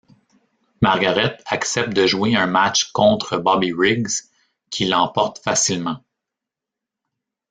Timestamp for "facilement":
5.37-6.03